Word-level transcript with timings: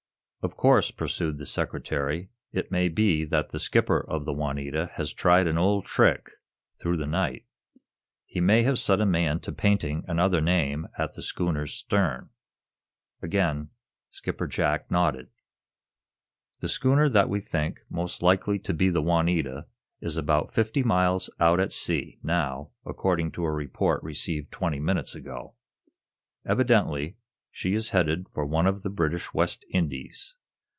"Of 0.43 0.57
course," 0.57 0.89
pursued 0.89 1.37
the 1.37 1.45
Secretary, 1.45 2.29
"it 2.51 2.71
may 2.71 2.89
be 2.89 3.25
that 3.25 3.51
the 3.51 3.59
skipper 3.59 4.03
of 4.07 4.25
the 4.25 4.33
'Juanita' 4.33 4.89
has 4.95 5.13
tried 5.13 5.45
an 5.47 5.55
old 5.59 5.85
trick, 5.85 6.31
through 6.79 6.97
the 6.97 7.05
night. 7.05 7.45
He 8.25 8.41
may 8.41 8.63
have 8.63 8.79
set 8.79 8.99
a 8.99 9.05
man 9.05 9.39
to 9.41 9.51
painting 9.51 10.03
another 10.07 10.41
name 10.41 10.87
at 10.97 11.13
the 11.13 11.21
schooner's 11.21 11.75
stern." 11.75 12.31
Again 13.21 13.69
Skipper 14.09 14.47
Jack 14.47 14.89
nodded. 14.89 15.27
"The 16.59 16.67
schooner 16.69 17.07
that 17.07 17.29
we 17.29 17.39
think 17.39 17.81
most 17.87 18.23
likely 18.23 18.57
to 18.61 18.73
be 18.73 18.89
the 18.89 18.99
'Juanita' 19.03 19.67
is 19.99 20.17
about 20.17 20.51
fifty 20.51 20.81
miles 20.81 21.29
out 21.39 21.59
at 21.59 21.71
sea, 21.71 22.17
now, 22.23 22.71
according 22.83 23.31
to 23.33 23.43
a 23.43 23.51
report 23.51 24.01
received 24.01 24.51
twenty 24.51 24.79
minutes 24.79 25.13
ago. 25.13 25.53
Evidently 26.45 27.15
she 27.53 27.73
is 27.73 27.89
headed 27.89 28.29
for 28.29 28.45
one 28.45 28.65
of 28.65 28.81
the 28.81 28.89
British 28.89 29.33
West 29.33 29.65
Indies. 29.71 30.35